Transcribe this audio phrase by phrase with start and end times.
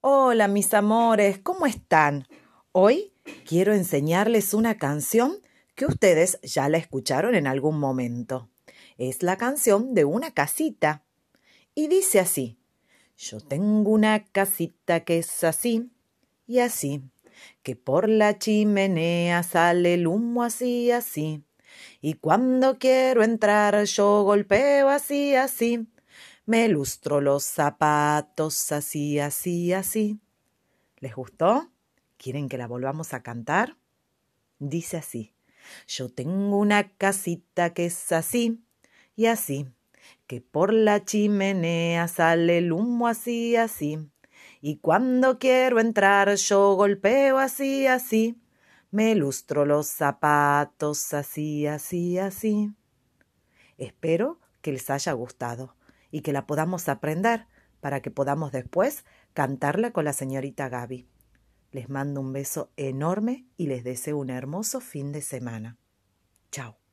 [0.00, 2.28] Hola mis amores, ¿cómo están?
[2.70, 3.12] Hoy
[3.44, 5.38] quiero enseñarles una canción
[5.74, 8.48] que ustedes ya la escucharon en algún momento.
[8.96, 11.02] Es la canción de una casita.
[11.74, 12.60] Y dice así,
[13.16, 15.90] yo tengo una casita que es así
[16.46, 17.02] y así,
[17.64, 21.42] que por la chimenea sale el humo así así.
[22.00, 25.88] Y cuando quiero entrar yo golpeo así así
[26.48, 30.18] me lustro los zapatos así, así, así.
[30.96, 31.68] ¿Les gustó?
[32.16, 33.76] ¿Quieren que la volvamos a cantar?
[34.58, 35.34] Dice así.
[35.86, 38.64] Yo tengo una casita que es así
[39.14, 39.66] y así,
[40.26, 43.98] que por la chimenea sale el humo así, así.
[44.62, 48.40] Y cuando quiero entrar yo golpeo así, así.
[48.90, 52.72] Me lustro los zapatos así, así, así.
[53.76, 55.76] Espero que les haya gustado
[56.10, 57.46] y que la podamos aprender
[57.80, 59.04] para que podamos después
[59.34, 61.06] cantarla con la señorita Gaby.
[61.70, 65.76] Les mando un beso enorme y les deseo un hermoso fin de semana.
[66.50, 66.87] Chao.